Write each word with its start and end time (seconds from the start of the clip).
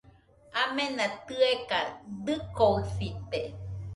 Amena 0.61 1.05
tɨeka 1.25 1.79
dɨkoɨsite 2.25 3.39